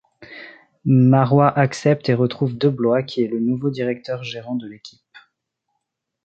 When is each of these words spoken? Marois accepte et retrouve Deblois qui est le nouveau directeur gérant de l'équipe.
Marois 0.83 1.55
accepte 1.59 2.09
et 2.09 2.15
retrouve 2.15 2.57
Deblois 2.57 3.03
qui 3.03 3.21
est 3.21 3.27
le 3.27 3.39
nouveau 3.39 3.69
directeur 3.69 4.23
gérant 4.23 4.55
de 4.55 4.67
l'équipe. 4.67 4.99